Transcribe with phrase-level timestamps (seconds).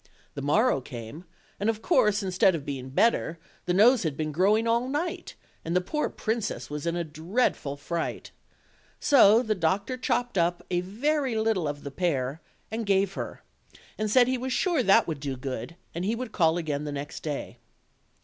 [0.33, 1.25] The morrow came,
[1.59, 5.35] and of course, in stead of being better, the nose had been growing all night,
[5.63, 8.31] and the poor princess was in a dreadful fright.
[8.99, 12.41] So the doctor chopped up a very little of the pear
[12.71, 13.43] and gave her,
[13.95, 16.91] and said he was sure that would do good, and he would call again the
[16.91, 17.59] next day.